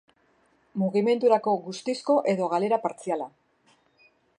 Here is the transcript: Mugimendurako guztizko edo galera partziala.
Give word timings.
Mugimendurako 0.83 1.55
guztizko 1.67 2.17
edo 2.35 2.51
galera 2.55 2.81
partziala. 2.87 3.33